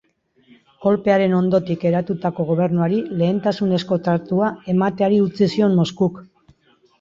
Kolpearen 0.85 1.35
ondotik 1.39 1.85
eratutako 1.89 2.45
gobernuari 2.47 3.01
lehentasunezko 3.19 3.99
tratua 4.09 4.51
emateari 4.75 5.21
utzi 5.27 5.51
zion 5.55 5.79
Moskuk. 5.83 6.19